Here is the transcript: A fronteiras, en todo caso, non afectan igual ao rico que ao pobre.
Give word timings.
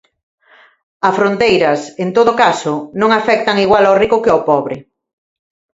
A 1.07 1.09
fronteiras, 1.17 1.81
en 2.03 2.09
todo 2.17 2.31
caso, 2.43 2.73
non 2.99 3.09
afectan 3.19 3.57
igual 3.65 3.83
ao 3.85 3.99
rico 4.01 4.21
que 4.23 4.31
ao 4.31 4.45
pobre. 4.49 4.75